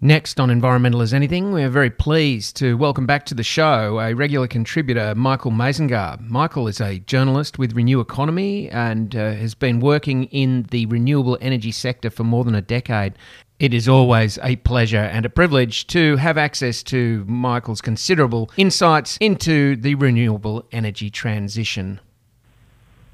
[0.00, 4.14] Next on Environmental as Anything, we're very pleased to welcome back to the show a
[4.14, 6.20] regular contributor, Michael Mazengarb.
[6.20, 11.72] Michael is a journalist with RenewEconomy and uh, has been working in the renewable energy
[11.72, 13.14] sector for more than a decade.
[13.58, 19.18] It is always a pleasure and a privilege to have access to Michael's considerable insights
[19.20, 21.98] into the renewable energy transition.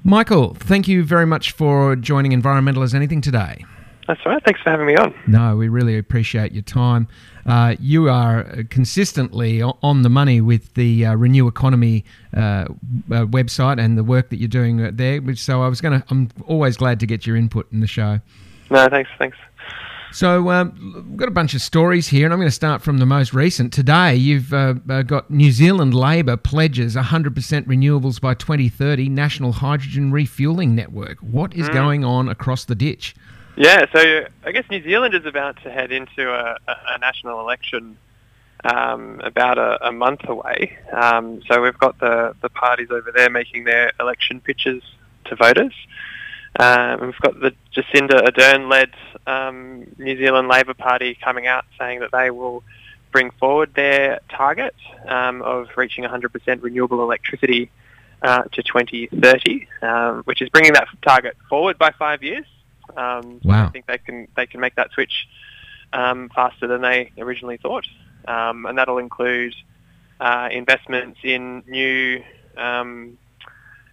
[0.03, 3.65] Michael, thank you very much for joining Environmental as Anything today.
[4.07, 4.43] That's all right.
[4.43, 5.15] Thanks for having me on.
[5.27, 7.07] No, we really appreciate your time.
[7.45, 12.03] Uh, you are consistently on the money with the uh, RenewEconomy
[12.35, 12.65] uh, uh
[13.25, 15.21] website and the work that you're doing there.
[15.35, 16.05] So I was going to.
[16.09, 18.19] I'm always glad to get your input in the show.
[18.69, 19.09] No, thanks.
[19.17, 19.37] Thanks.
[20.11, 22.99] So um, we've got a bunch of stories here, and I'm going to start from
[22.99, 23.73] the most recent.
[23.73, 27.33] Today, you've uh, uh, got New Zealand Labor pledges 100%
[27.65, 31.19] renewables by 2030, National Hydrogen Refueling Network.
[31.19, 31.73] What is mm.
[31.73, 33.13] going on across the ditch?
[33.57, 37.97] Yeah, so I guess New Zealand is about to head into a, a national election
[38.65, 40.77] um, about a, a, month away.
[40.91, 44.83] Um, so we've got the, the parties over there making their election pitches
[45.25, 45.73] to voters.
[46.59, 48.91] Um, we've got the Jacinda Ardern-led
[49.27, 52.63] um, New Zealand Labor Party coming out saying that they will
[53.11, 54.75] bring forward their target
[55.07, 57.69] um, of reaching 100% renewable electricity
[58.21, 62.45] uh, to 2030, um, which is bringing that target forward by five years.
[62.95, 63.65] Um, wow.
[63.65, 65.27] I think they can they can make that switch
[65.93, 67.87] um, faster than they originally thought,
[68.27, 69.55] um, and that'll include
[70.19, 72.23] uh, investments in new
[72.57, 73.17] um,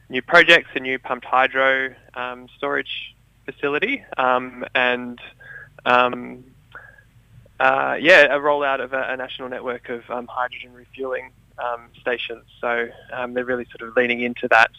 [0.09, 3.15] new projects, a new pumped hydro um, storage
[3.45, 5.21] facility, um, and
[5.85, 6.17] uh,
[8.01, 11.31] yeah, a rollout of a, a national network of hydrogen refueling
[12.01, 12.45] stations.
[12.61, 12.89] So
[13.29, 14.71] they're really sort of leaning into that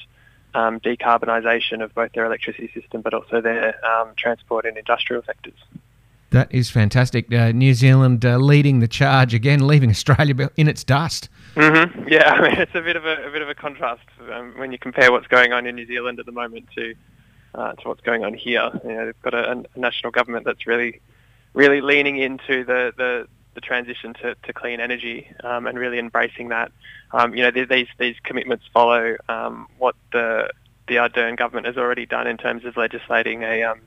[0.53, 5.57] um, decarbonisation of both their electricity system but also their um, transport and industrial sectors.
[6.31, 7.31] That is fantastic.
[7.31, 11.29] Uh, New Zealand uh, leading the charge again, leaving Australia in its dust.
[11.55, 12.07] Mm-hmm.
[12.07, 14.71] Yeah, I mean, it's a bit of a, a bit of a contrast um, when
[14.71, 16.95] you compare what's going on in New Zealand at the moment to
[17.55, 18.71] uh, to what's going on here.
[18.83, 21.01] You know, they've got a, a national government that's really
[21.53, 26.49] really leaning into the, the, the transition to, to clean energy um, and really embracing
[26.49, 26.71] that.
[27.11, 30.49] Um, you know, these these commitments follow um, what the
[30.87, 33.81] the Ardern government has already done in terms of legislating a um,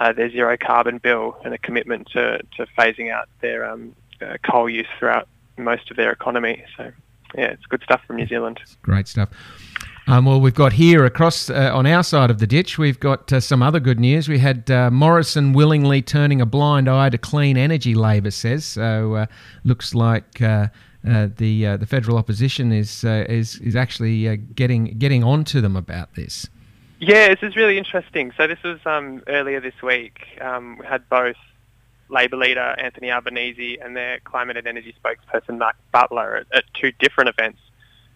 [0.00, 4.36] uh, their zero carbon bill and a commitment to, to phasing out their um, uh,
[4.48, 6.64] coal use throughout most of their economy.
[6.76, 6.92] So,
[7.34, 8.60] yeah, it's good stuff from New Zealand.
[8.82, 9.30] Great stuff.
[10.08, 13.32] Um, well, we've got here across uh, on our side of the ditch, we've got
[13.32, 14.28] uh, some other good news.
[14.28, 18.64] We had uh, Morrison willingly turning a blind eye to clean energy, Labor says.
[18.64, 19.26] So, uh,
[19.64, 20.68] looks like uh,
[21.08, 26.48] uh, the the federal opposition is is is actually getting getting onto them about this.
[27.00, 28.32] Yeah, this is really interesting.
[28.36, 30.20] So, this was um, earlier this week.
[30.40, 31.36] Um, we had both
[32.10, 36.92] Labor leader Anthony Albanese and their climate and energy spokesperson Mark Butler at, at two
[36.92, 37.58] different events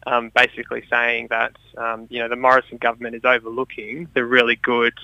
[0.06, 4.94] um, basically saying that um, you know the Morrison government is overlooking the really good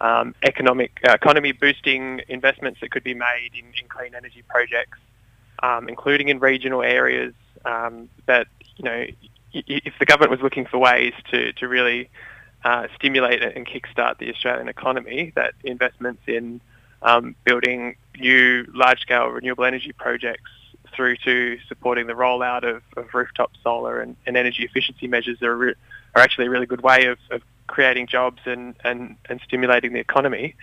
[0.00, 4.98] um, economic uh, economy boosting investments that could be made in, in clean energy projects,
[5.62, 7.34] um, including in regional areas.
[7.64, 9.06] Um, that you know,
[9.52, 12.10] if the government was looking for ways to to really
[12.64, 16.60] uh, stimulate and kickstart the Australian economy, that investments in
[17.02, 20.50] um, building new large-scale renewable energy projects
[20.94, 25.56] through to supporting the rollout of, of rooftop solar and, and, energy efficiency measures are,
[25.56, 25.74] re-
[26.14, 30.00] are actually a really good way of, of creating jobs and, and, and stimulating the
[30.00, 30.54] economy.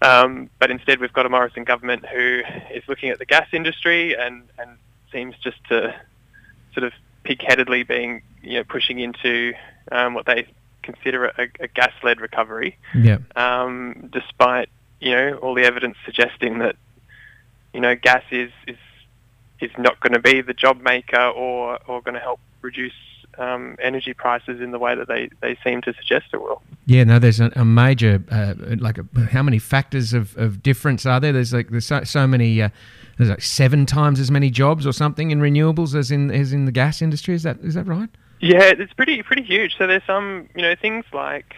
[0.00, 2.42] Um, but instead, we've got a Morrison government who
[2.72, 4.76] is looking at the gas industry and, and
[5.12, 5.94] seems just to
[6.74, 6.92] sort of
[7.22, 9.54] pig-headedly being, you know, pushing into
[9.92, 10.46] um, what they
[10.82, 12.76] consider a, a gas-led recovery.
[12.94, 13.18] Yeah.
[13.36, 14.68] Um, despite
[15.02, 16.76] you know all the evidence suggesting that
[17.74, 18.78] you know gas is is
[19.62, 22.92] is not going to be the job maker or, or going to help reduce
[23.38, 26.62] um, energy prices in the way that they, they seem to suggest it will.
[26.86, 31.06] Yeah, no, there's a, a major, uh, like, a, how many factors of, of difference
[31.06, 31.32] are there?
[31.32, 32.68] There's like, there's so, so many, uh,
[33.16, 36.66] there's like seven times as many jobs or something in renewables as in, as in
[36.66, 37.34] the gas industry.
[37.34, 38.10] Is that, is that right?
[38.40, 39.78] Yeah, it's pretty, pretty huge.
[39.78, 41.54] So there's some, you know, things like,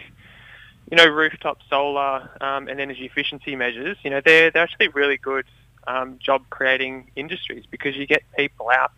[0.91, 5.17] you know, rooftop solar um, and energy efficiency measures, you know, they're, they're actually really
[5.17, 5.45] good
[5.87, 8.91] um, job creating industries because you get people out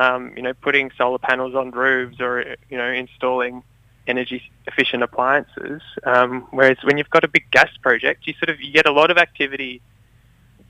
[0.00, 3.62] um, you know, putting solar panels on roofs or you know, installing
[4.06, 5.82] energy efficient appliances.
[6.04, 8.92] Um, whereas when you've got a big gas project, you sort of you get a
[8.92, 9.82] lot of activity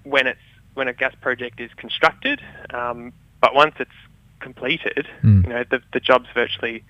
[0.02, 0.40] when it's
[0.74, 2.40] when a gas project is constructed,
[2.70, 3.90] um, but once it's
[4.40, 5.44] completed, mm.
[5.44, 6.82] you know, the, the jobs virtually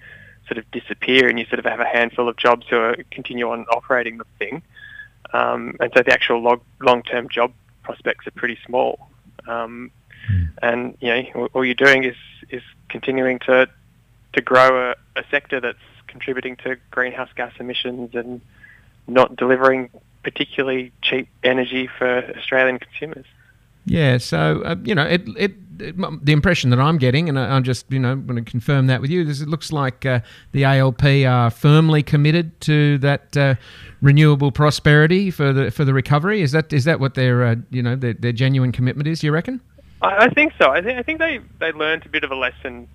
[0.47, 3.51] sort of disappear, and you sort of have a handful of jobs who are, continue
[3.51, 4.63] on operating the thing.
[5.33, 7.53] Um, and so the actual log, long-term job
[7.91, 9.11] prospects are pretty small.
[9.49, 9.91] Um,
[10.31, 10.49] mm.
[10.63, 12.17] And you know, all you're doing is
[12.51, 13.69] is continuing to
[14.35, 18.41] to grow a, a sector that's contributing to greenhouse gas emissions and
[19.09, 19.91] not delivering
[20.23, 23.27] particularly cheap energy for Australian consumers.
[23.87, 27.57] Yeah, so uh, you know, it, it, it, the impression that I'm getting, and I,
[27.57, 30.21] am just you know going to confirm that with you, is it looks like uh,
[30.53, 33.55] the ALP are firmly committed to that uh,
[34.03, 36.43] renewable prosperity for the for the recovery.
[36.43, 39.23] Is that is that what their uh, you know their, their genuine commitment is?
[39.23, 39.61] You reckon?
[40.03, 40.71] I, I think so.
[40.71, 42.89] I think I think they they learned a bit of a lesson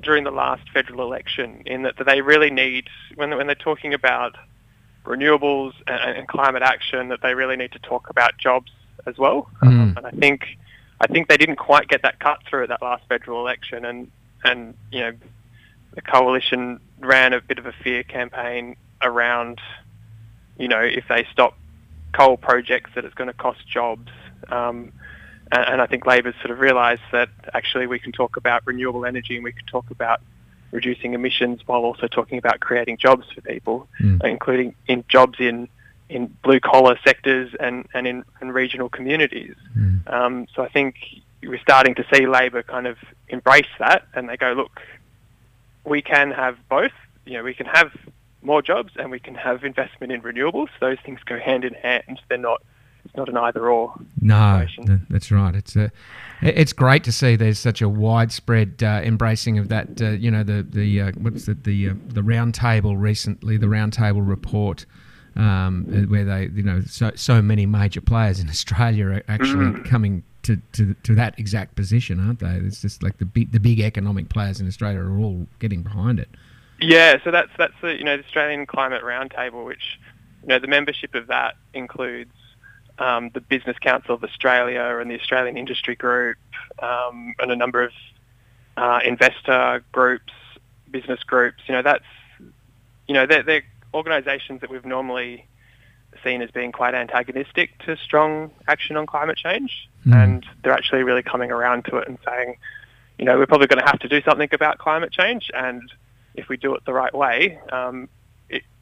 [0.00, 4.36] during the last federal election in that they really need when when they're talking about
[5.04, 8.70] renewables and, and climate action that they really need to talk about jobs
[9.08, 9.50] as well.
[9.62, 9.66] Mm.
[9.66, 10.44] Um, and I think
[11.00, 14.10] I think they didn't quite get that cut through at that last federal election, and
[14.44, 15.12] and you know
[15.94, 19.60] the coalition ran a bit of a fear campaign around
[20.58, 21.56] you know if they stop
[22.12, 24.10] coal projects that it's going to cost jobs.
[24.48, 24.92] Um,
[25.50, 29.04] and, and I think Labor's sort of realised that actually we can talk about renewable
[29.04, 30.20] energy and we can talk about
[30.70, 34.22] reducing emissions while also talking about creating jobs for people, mm.
[34.24, 35.68] including in jobs in
[36.08, 39.54] in blue collar sectors and, and in, in regional communities.
[39.76, 40.12] Mm.
[40.12, 40.96] Um, so I think
[41.42, 42.96] we're starting to see Labor kind of
[43.28, 44.80] embrace that and they go, look,
[45.84, 46.92] we can have both.
[47.26, 47.92] You know, we can have
[48.42, 50.68] more jobs and we can have investment in renewables.
[50.80, 52.20] Those things go hand in hand.
[52.28, 52.62] They're not
[53.08, 53.94] it's not an either or.
[54.20, 54.66] No,
[55.08, 55.54] that's right.
[55.54, 55.90] It's a,
[56.42, 60.00] it's great to see there's such a widespread uh, embracing of that.
[60.00, 64.26] Uh, you know, the the uh, what's it, the uh, the roundtable recently, the roundtable
[64.28, 64.84] report.
[65.38, 69.84] Um, where they, you know, so so many major players in Australia are actually mm.
[69.84, 72.54] coming to, to to that exact position, aren't they?
[72.66, 76.18] It's just like the big the big economic players in Australia are all getting behind
[76.18, 76.28] it.
[76.80, 79.98] Yeah, so that's that's the you know the Australian Climate Roundtable, which
[80.42, 82.32] you know the membership of that includes
[82.98, 86.38] um, the Business Council of Australia and the Australian Industry Group
[86.80, 87.92] um, and a number of
[88.76, 90.32] uh, investor groups,
[90.90, 91.58] business groups.
[91.66, 92.04] You know, that's
[93.06, 93.64] you know they're, they're
[93.94, 95.46] organisations that we've normally
[96.24, 100.14] seen as being quite antagonistic to strong action on climate change, mm.
[100.14, 102.56] and they're actually really coming around to it and saying,
[103.18, 105.92] you know, we're probably going to have to do something about climate change, and
[106.34, 108.08] if we do it the right way, um,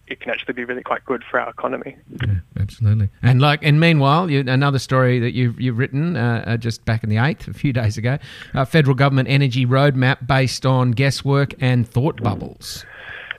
[0.08, 1.96] it can actually be really quite good for our economy.
[2.22, 3.08] Yeah, absolutely.
[3.22, 7.02] And like, and meanwhile, you, another story that you've you've written uh, uh, just back
[7.02, 8.18] in the eighth, a few days ago,
[8.54, 12.84] uh, federal government energy roadmap based on guesswork and thought bubbles.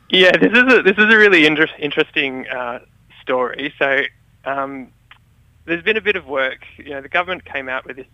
[0.09, 2.79] Yeah, this is a this is a really inter- interesting uh,
[3.21, 3.73] story.
[3.77, 4.03] So,
[4.45, 4.89] um,
[5.65, 6.59] there's been a bit of work.
[6.77, 8.07] You know, the government came out with this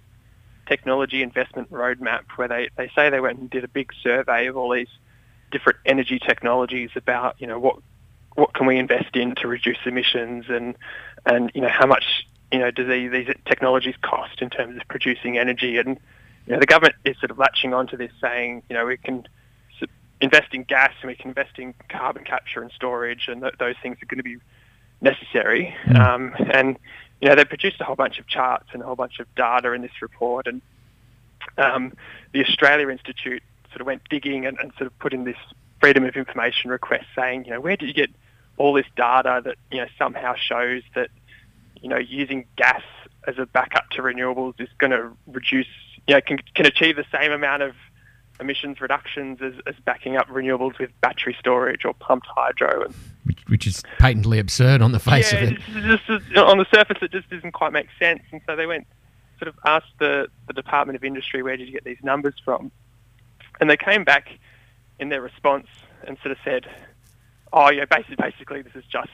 [0.68, 4.58] technology investment roadmap where they, they say they went and did a big survey of
[4.58, 4.88] all these
[5.52, 7.78] different energy technologies about you know what
[8.36, 10.76] what can we invest in to reduce emissions and
[11.26, 14.88] and you know how much you know do these, these technologies cost in terms of
[14.88, 16.00] producing energy and
[16.48, 19.28] you know the government is sort of latching onto this saying you know we can
[20.24, 23.76] invest in gas and we can invest in carbon capture and storage and th- those
[23.82, 24.38] things are going to be
[25.02, 26.00] necessary mm.
[26.00, 26.78] um, and
[27.22, 29.74] you know they produced a whole bunch of charts and a whole bunch of data
[29.74, 30.62] in this report and
[31.58, 31.94] um,
[32.32, 35.38] the Australia Institute sort of went digging and, and sort of put in this
[35.80, 38.10] freedom of information request saying, you know, where did you get
[38.58, 41.10] all this data that you know somehow shows that
[41.82, 42.84] you know using gas
[43.28, 45.68] as a backup to renewables is going to reduce
[46.08, 47.74] you know can can achieve the same amount of
[48.40, 53.40] emissions reductions as, as backing up renewables with battery storage or pumped hydro and which,
[53.48, 55.60] which is patently absurd on the face yeah, of it.
[55.74, 58.22] Just, just, on the surface, it just doesn't quite make sense.
[58.32, 58.86] And so they went,
[59.40, 62.72] sort of asked the, the Department of Industry, where did you get these numbers from?
[63.62, 64.28] And they came back
[65.00, 65.68] in their response
[66.06, 66.68] and sort of said,
[67.54, 69.10] oh yeah, basically, basically this is just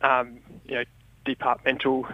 [0.00, 0.84] um, you know
[1.24, 2.06] departmental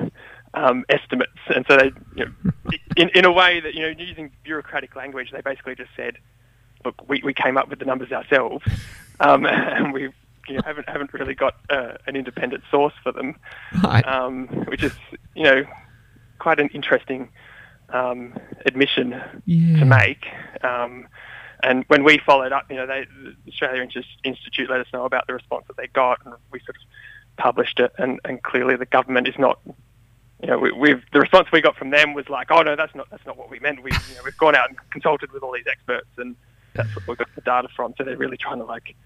[0.54, 2.50] um, estimates, and so they, you know,
[2.96, 6.18] in in a way that you know using bureaucratic language, they basically just said,
[6.84, 8.64] look, we, we came up with the numbers ourselves,
[9.20, 10.02] um, and we
[10.48, 13.36] you know haven't haven't really got uh, an independent source for them,
[13.82, 14.06] right.
[14.06, 14.92] um, which is
[15.34, 15.64] you know
[16.38, 17.28] quite an interesting
[17.90, 18.34] um,
[18.66, 19.78] admission yeah.
[19.78, 20.26] to make.
[20.62, 21.08] Um,
[21.62, 23.86] and when we followed up, you know, they, the Australia
[24.24, 26.82] Institute let us know about the response that they got, and we sort of
[27.36, 27.92] published it.
[27.98, 29.60] And, and clearly, the government is not
[30.42, 32.94] you know, we, we've the response we got from them was like, oh no, that's
[32.94, 33.82] not that's not what we meant.
[33.82, 36.34] We you know, we've gone out and consulted with all these experts, and
[36.74, 37.94] that's what we got the data from.
[37.96, 38.96] So they're really trying to like,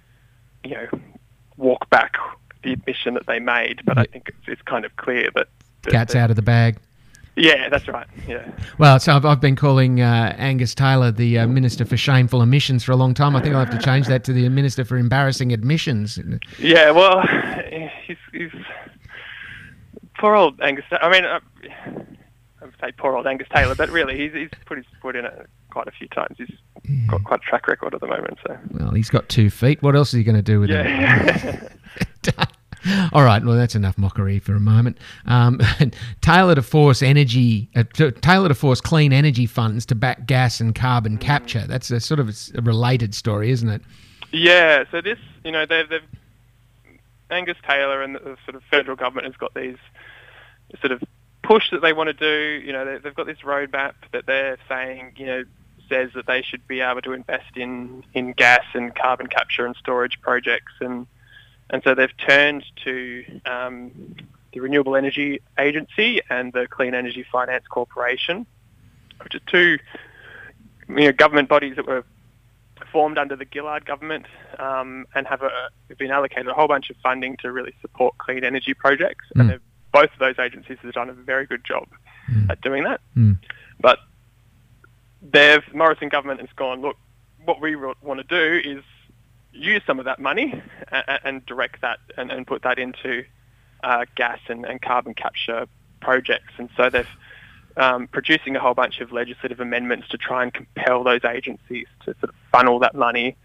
[0.64, 0.86] you know,
[1.56, 2.14] walk back
[2.62, 3.84] the admission that they made.
[3.84, 5.48] But I think it's, it's kind of clear that,
[5.82, 6.78] that Cat's out of the bag.
[7.38, 8.06] Yeah, that's right.
[8.26, 8.50] Yeah.
[8.78, 12.82] Well, so I've, I've been calling uh, Angus Taylor the uh, Minister for Shameful Omissions
[12.82, 13.36] for a long time.
[13.36, 16.18] I think I'll have to change that to the Minister for Embarrassing Admissions.
[16.58, 17.20] Yeah, well,
[18.06, 18.50] he's, he's
[20.18, 20.84] poor old Angus.
[20.90, 21.40] I mean, uh,
[22.60, 25.24] I would say poor old Angus Taylor, but really, he's, he's put his foot in
[25.24, 26.36] it quite a few times.
[26.38, 26.50] He's
[27.08, 28.38] got quite a track record at the moment.
[28.46, 28.56] So.
[28.72, 29.82] Well, he's got two feet.
[29.82, 31.68] What else is he going to do with Yeah.
[32.24, 32.48] it?
[33.12, 34.98] All right, well, that's enough mockery for a moment.
[35.26, 35.60] Um,
[36.20, 37.82] Taylor to force energy, uh,
[38.20, 41.66] Taylor to force clean energy funds to back gas and carbon capture.
[41.66, 43.82] That's a sort of a related story, isn't it?
[44.30, 46.00] Yeah, so this, you know, they've, they've
[47.30, 49.78] Angus Taylor and the sort of federal government has got these
[50.80, 51.02] sort of
[51.42, 52.64] push that they want to do.
[52.64, 55.44] You know, they, they've got this roadmap that they're saying, you know,
[55.88, 59.76] says that they should be able to invest in, in gas and carbon capture and
[59.76, 61.06] storage projects, and
[61.70, 64.14] and so they've turned to um,
[64.52, 68.46] the Renewable Energy Agency and the Clean Energy Finance Corporation,
[69.22, 69.78] which are two
[70.88, 72.04] you know, government bodies that were
[72.92, 74.26] formed under the Gillard government
[74.58, 78.44] um, and have, a, been allocated a whole bunch of funding to really support clean
[78.44, 79.24] energy projects.
[79.36, 79.52] Mm.
[79.52, 79.60] And
[79.92, 81.86] both of those agencies have done a very good job
[82.30, 82.50] Mm.
[82.50, 83.00] at doing that.
[83.16, 83.38] Mm.
[83.80, 83.98] But
[85.22, 86.96] they've Morrison government has gone, look,
[87.44, 88.82] what we want to do is
[89.52, 93.24] use some of that money and, and direct that and, and put that into
[93.84, 95.66] uh, gas and, and carbon capture
[96.00, 96.52] projects.
[96.58, 97.08] And so they've
[97.76, 102.14] um, producing a whole bunch of legislative amendments to try and compel those agencies to
[102.20, 103.36] sort of funnel that money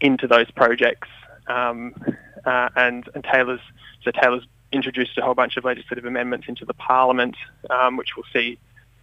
[0.00, 1.08] into those projects.
[1.46, 1.94] Um,
[2.44, 3.60] uh, and, and Taylor's
[4.04, 7.36] so Taylor's introduced a whole bunch of legislative amendments into the Parliament,
[7.70, 8.58] um, which we'll see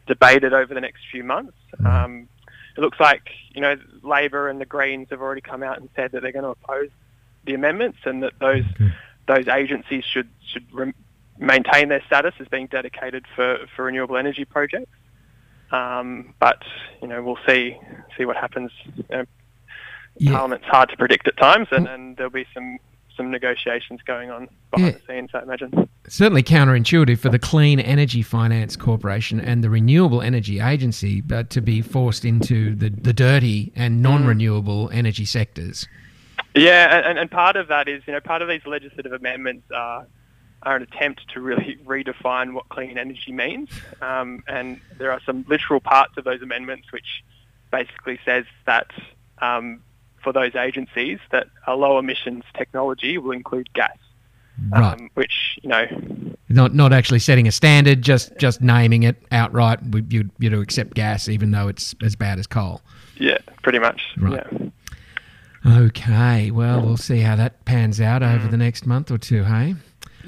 [0.08, 1.58] debated over the next few months.
[1.84, 2.30] Um,
[2.77, 6.12] it looks like you know Labor and the Greens have already come out and said
[6.12, 6.89] that they're going to oppose
[7.46, 8.63] the amendments and that those
[9.27, 10.94] those agencies should should rem-
[11.38, 14.92] maintain their status as being dedicated for, for renewable energy projects.
[15.72, 16.62] Um, but
[17.01, 17.77] you know we'll see
[18.18, 18.72] see what happens.
[18.96, 19.25] You know,
[20.18, 20.32] Yeah.
[20.34, 22.77] Parliament's hard to predict at times, and, and there'll be some
[23.18, 25.00] some negotiations going on behind Yeah.
[25.00, 25.30] the scenes.
[25.34, 25.89] I imagine.
[26.08, 31.62] certainly counterintuitive for the Clean Energy Finance Corporation and the Renewable Energy Agency but to
[31.62, 35.88] be forced into the, the dirty and non renewable energy sectors.
[36.54, 40.06] Yeah, and, and part of that is, you know, part of these legislative amendments are,
[40.65, 43.69] are an attempt to really redefine what clean energy means.
[44.01, 47.24] Um, and there are some literal parts of those amendments which
[47.72, 48.91] basically says that
[49.39, 49.81] um,
[50.24, 53.95] for those agencies that a low emissions technology will include gas,
[54.72, 54.93] Right.
[54.93, 55.86] um, which, you know,
[56.48, 59.79] Not not actually setting a standard, just just naming it outright.
[60.10, 62.81] You'd, you'd accept gas even though it's as bad as coal.
[63.17, 64.01] yeah, pretty much.
[64.17, 64.45] Right.
[64.51, 64.69] Yeah.
[65.67, 69.75] Okay, well, we'll see how that pans out over the next month or two, hey?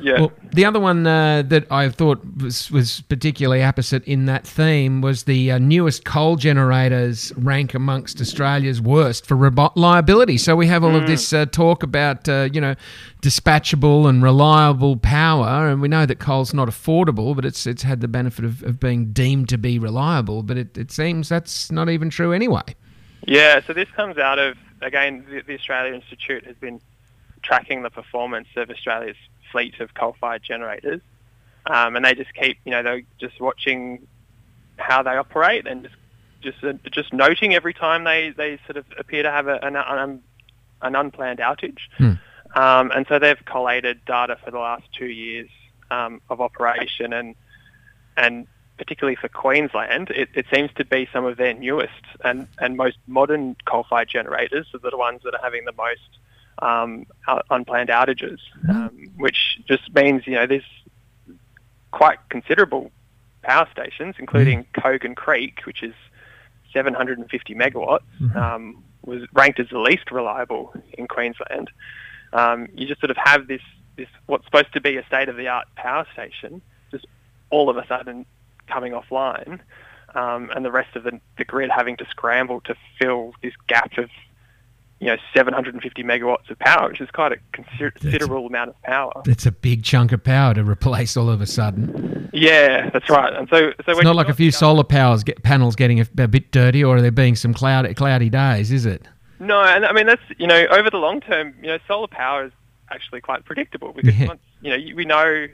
[0.07, 0.19] Yeah.
[0.21, 5.01] Well, the other one uh, that I thought was, was particularly apposite in that theme
[5.01, 10.37] was the uh, newest coal generators rank amongst Australia's worst for reliability.
[10.37, 12.75] So we have all of this uh, talk about, uh, you know,
[13.21, 17.99] dispatchable and reliable power, and we know that coal's not affordable, but it's it's had
[17.99, 20.41] the benefit of, of being deemed to be reliable.
[20.41, 22.63] But it, it seems that's not even true anyway.
[23.25, 26.79] Yeah, so this comes out of, again, the, the Australia Institute has been
[27.47, 29.15] tracking the performance of Australia's
[29.51, 31.01] fleet of coal-fired generators.
[31.65, 34.07] Um, and they just keep, you know, they're just watching
[34.77, 35.95] how they operate and just
[36.39, 39.75] just uh, just noting every time they, they sort of appear to have a, an,
[39.75, 40.21] an,
[40.81, 41.79] an unplanned outage.
[41.97, 42.13] Hmm.
[42.55, 45.49] Um, and so they've collated data for the last two years
[45.89, 47.35] um, of operation and
[48.15, 52.77] and particularly for Queensland, it, it seems to be some of their newest and, and
[52.77, 56.19] most modern coal-fired generators are the ones that are having the most
[56.59, 57.05] um,
[57.49, 60.63] unplanned outages, um, which just means you know there's
[61.91, 62.91] quite considerable
[63.43, 65.93] power stations, including Kogan Creek, which is
[66.73, 68.01] 750 megawatts,
[68.35, 71.69] um, was ranked as the least reliable in Queensland.
[72.33, 73.61] Um, you just sort of have this
[73.95, 76.61] this what's supposed to be a state-of-the-art power station,
[76.91, 77.07] just
[77.49, 78.25] all of a sudden
[78.67, 79.59] coming offline,
[80.13, 83.97] um, and the rest of the, the grid having to scramble to fill this gap
[83.97, 84.09] of
[84.99, 89.21] you know 750 megawatts of power, which is quite a consider- considerable amount of power.
[89.25, 92.29] It's a big chunk of power to replace all of a sudden.
[92.33, 93.33] Yeah, that's right.
[93.33, 96.07] And so, so It's when not like a few solar powers get, panels getting a,
[96.17, 98.71] a bit dirty, or there being some cloud, cloudy days?
[98.71, 99.07] Is it?
[99.39, 102.45] No, and I mean that's you know over the long term, you know, solar power
[102.45, 102.51] is
[102.89, 104.27] actually quite predictable because Yeah.
[104.27, 105.47] once you know we know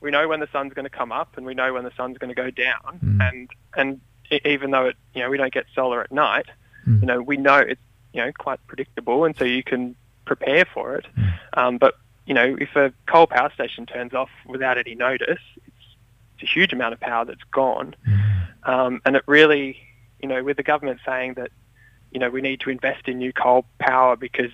[0.00, 2.18] we know when the sun's going to come up and we know when the sun's
[2.18, 3.28] going to go down, mm.
[3.28, 4.00] and and
[4.44, 6.46] even though it you know we don't get solar at night,
[6.86, 7.00] mm.
[7.00, 7.80] you know we know it's
[8.14, 9.94] you know quite predictable, and so you can
[10.24, 11.06] prepare for it.
[11.54, 15.86] Um, but you know if a coal power station turns off without any notice, it's,
[16.34, 17.94] it's a huge amount of power that's gone,
[18.62, 19.76] um, and it really
[20.22, 21.50] you know with the government saying that
[22.12, 24.52] you know we need to invest in new coal power because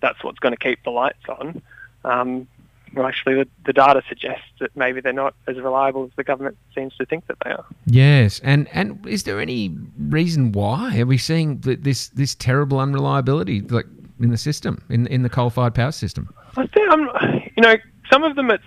[0.00, 1.60] that's what's going to keep the lights on.
[2.04, 2.48] Um,
[2.94, 6.58] well, actually, the, the data suggests that maybe they're not as reliable as the government
[6.74, 7.64] seems to think that they are.
[7.86, 13.60] Yes, and and is there any reason why are we seeing this this terrible unreliability
[13.60, 13.86] like
[14.18, 16.34] in the system in in the coal fired power system?
[16.56, 17.08] I think I'm,
[17.56, 17.76] you know,
[18.10, 18.64] some of them it's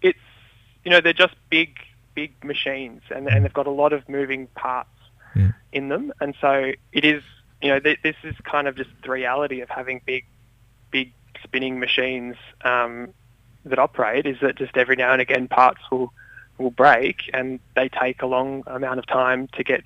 [0.00, 0.18] it's
[0.84, 1.76] you know they're just big
[2.14, 4.88] big machines and and they've got a lot of moving parts
[5.36, 5.52] yeah.
[5.72, 7.22] in them, and so it is
[7.60, 10.24] you know th- this is kind of just the reality of having big
[10.90, 11.12] big
[11.42, 13.12] spinning machines um,
[13.64, 16.12] that operate is that just every now and again parts will
[16.58, 19.82] will break and they take a long amount of time to get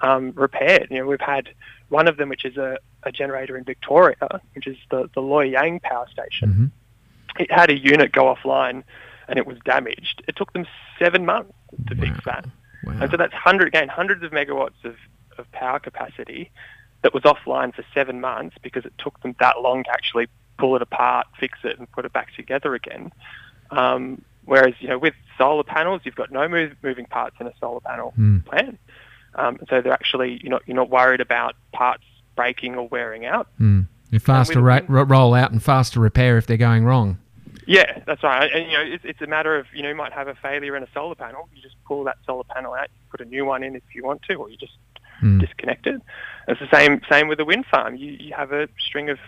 [0.00, 0.88] um, repaired.
[0.90, 1.48] You know, we've had
[1.88, 5.44] one of them, which is a, a generator in Victoria, which is the, the Loy
[5.44, 6.48] Yang power station.
[6.48, 7.42] Mm-hmm.
[7.42, 8.84] It had a unit go offline
[9.28, 10.22] and it was damaged.
[10.28, 10.66] It took them
[10.98, 11.54] seven months
[11.88, 12.00] to wow.
[12.00, 12.46] fix that.
[12.84, 12.98] Wow.
[13.00, 14.96] And so that's hundred again, hundreds of megawatts of,
[15.38, 16.50] of power capacity
[17.02, 20.76] that was offline for seven months because it took them that long to actually pull
[20.76, 23.12] it apart, fix it, and put it back together again.
[23.70, 27.52] Um, whereas, you know, with solar panels, you've got no move, moving parts in a
[27.60, 28.44] solar panel mm.
[28.44, 28.78] plant.
[29.36, 32.04] Um, so they're actually you're not you're not worried about parts
[32.36, 33.48] breaking or wearing out.
[33.60, 33.88] Mm.
[34.20, 37.18] Faster ra- roll out and faster repair if they're going wrong.
[37.66, 38.50] Yeah, that's right.
[38.52, 40.76] And you know, it's, it's a matter of you know you might have a failure
[40.76, 41.48] in a solar panel.
[41.54, 44.22] You just pull that solar panel out, put a new one in if you want
[44.28, 44.76] to, or you just
[45.22, 45.40] mm.
[45.40, 46.00] disconnect it.
[46.46, 47.96] It's the same same with a wind farm.
[47.96, 49.18] You you have a string of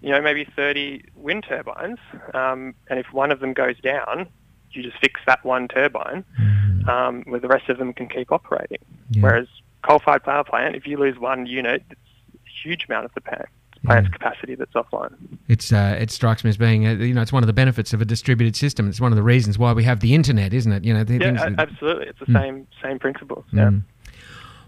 [0.00, 1.98] you know, maybe 30 wind turbines,
[2.34, 4.28] um, and if one of them goes down,
[4.70, 6.88] you just fix that one turbine, mm.
[6.88, 8.78] um, where the rest of them can keep operating.
[9.10, 9.22] Yeah.
[9.22, 9.48] Whereas
[9.82, 12.00] coal-fired power plant, if you lose one unit, it's
[12.34, 13.50] a huge amount of the plant's
[13.84, 14.02] yeah.
[14.12, 15.14] capacity that's offline.
[15.48, 17.92] It's uh, it strikes me as being a, you know it's one of the benefits
[17.92, 18.88] of a distributed system.
[18.88, 20.84] It's one of the reasons why we have the internet, isn't it?
[20.84, 22.06] You know, yeah, absolutely.
[22.06, 22.40] It's the mm.
[22.40, 23.44] same same principles.
[23.52, 23.70] Yeah.
[23.70, 23.82] Mm.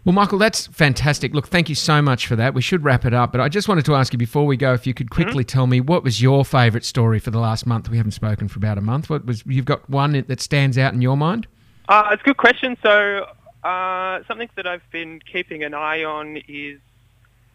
[0.04, 1.34] Well, Michael, that's fantastic.
[1.34, 2.54] Look, thank you so much for that.
[2.54, 4.72] We should wrap it up, but I just wanted to ask you before we go
[4.72, 5.48] if you could quickly mm-hmm.
[5.48, 7.90] tell me what was your favourite story for the last month.
[7.90, 9.10] We haven't spoken for about a month.
[9.10, 11.46] What was you've got one that stands out in your mind?
[11.88, 12.78] Uh, it's a good question.
[12.82, 13.26] So,
[13.62, 16.80] uh, something that I've been keeping an eye on is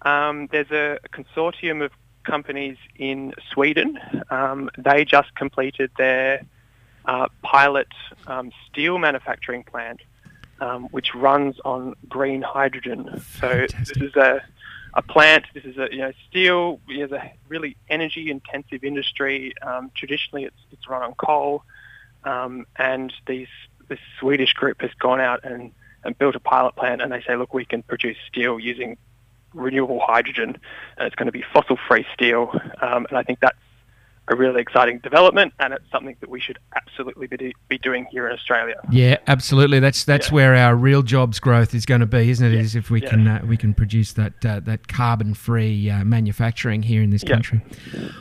[0.03, 1.91] um, there's a consortium of
[2.25, 3.99] companies in Sweden.
[4.29, 6.45] Um, they just completed their
[7.05, 7.87] uh, pilot
[8.27, 10.01] um, steel manufacturing plant
[10.59, 13.21] um, which runs on green hydrogen.
[13.39, 14.41] So this is a,
[14.93, 15.45] a plant.
[15.53, 19.53] This is a you know steel is a really energy intensive industry.
[19.61, 21.63] Um, traditionally, it's it's run on coal,
[22.23, 23.47] um, and these
[23.87, 25.71] this Swedish group has gone out and,
[26.03, 28.97] and built a pilot plant, and they say, look, we can produce steel using
[29.53, 30.57] renewable hydrogen,
[30.97, 32.49] and it's going to be fossil free steel.
[32.81, 33.57] Um, and I think that's
[34.27, 38.27] a really exciting development, and it's something that we should absolutely be, be doing here
[38.27, 38.75] in Australia.
[38.91, 39.79] Yeah, absolutely.
[39.79, 40.33] That's that's yeah.
[40.33, 42.53] where our real jobs growth is going to be, isn't it?
[42.53, 42.61] Yeah.
[42.61, 43.09] Is if we yeah.
[43.09, 47.23] can uh, we can produce that uh, that carbon free uh, manufacturing here in this
[47.23, 47.61] country.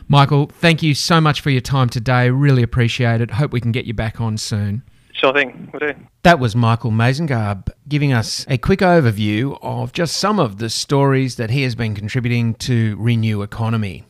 [0.08, 2.30] Michael, thank you so much for your time today.
[2.30, 3.32] Really appreciate it.
[3.32, 4.82] Hope we can get you back on soon.
[5.14, 5.70] Sure thing.
[5.72, 5.98] We'll do.
[6.24, 11.36] That was Michael Mazengarb giving us a quick overview of just some of the stories
[11.36, 14.04] that he has been contributing to RenewEconomy.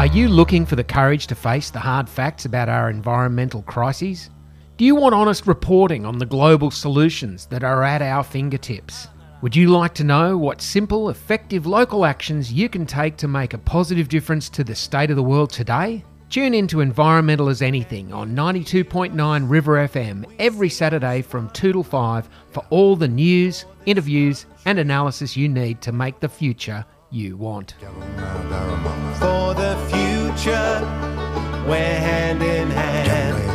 [0.00, 4.30] Are you looking for the courage to face the hard facts about our environmental crises?
[4.78, 9.08] Do you want honest reporting on the global solutions that are at our fingertips?
[9.42, 13.52] Would you like to know what simple, effective local actions you can take to make
[13.52, 16.02] a positive difference to the state of the world today?
[16.30, 21.82] Tune in to Environmental as Anything on 92.9 River FM every Saturday from 2 till
[21.82, 27.36] 5 for all the news, interviews, and analysis you need to make the future you
[27.36, 27.74] want.
[29.18, 30.80] For the future,
[31.66, 33.49] we're hand in hand.